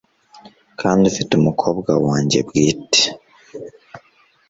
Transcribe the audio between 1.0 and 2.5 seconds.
ufite umukobwa wanjye